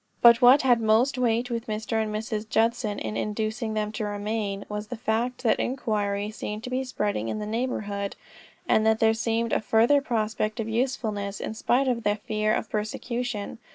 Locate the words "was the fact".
4.67-5.43